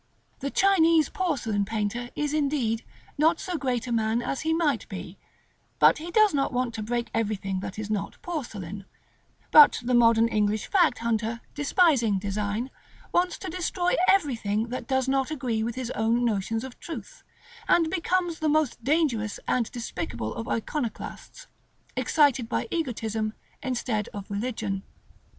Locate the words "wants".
13.11-13.37